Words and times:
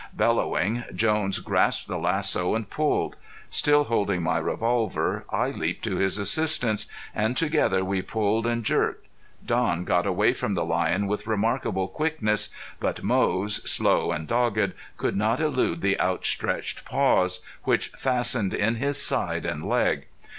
Bellowing, 0.15 0.83
Jones 0.95 1.37
grasped 1.37 1.87
the 1.87 1.99
lasso 1.99 2.55
and 2.55 2.67
pulled. 2.67 3.15
Still 3.51 3.83
holding 3.83 4.23
my 4.23 4.39
revolver, 4.39 5.25
I 5.29 5.51
leaped 5.51 5.83
to 5.83 5.97
his 5.97 6.17
assistance, 6.17 6.87
and 7.13 7.37
together 7.37 7.85
we 7.85 8.01
pulled 8.01 8.47
and 8.47 8.63
jerked. 8.63 9.05
Don 9.45 9.83
got 9.83 10.07
away 10.07 10.33
from 10.33 10.55
the 10.55 10.65
lion 10.65 11.05
with 11.05 11.27
remarkable 11.27 11.87
quickness. 11.87 12.49
But 12.79 13.03
Moze, 13.03 13.61
slow 13.69 14.11
and 14.11 14.27
dogged, 14.27 14.73
could 14.97 15.15
not 15.15 15.39
elude 15.39 15.81
the 15.81 15.99
outstretched 15.99 16.83
paws, 16.83 17.41
which 17.63 17.89
fastened 17.89 18.55
in 18.55 18.77
his 18.77 18.99
side 18.99 19.45
and 19.45 19.63
leg. 19.63 20.07